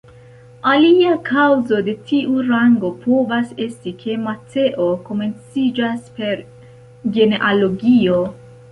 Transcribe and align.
Alia 0.69 1.11
kaŭzo 1.27 1.81
de 1.89 1.93
tiu 2.07 2.39
rango 2.47 2.91
povas 3.03 3.53
esti, 3.67 3.95
ke 4.01 4.17
Mateo 4.25 4.91
komenciĝas 5.11 6.11
per 6.19 6.45
genealogio. 7.21 8.23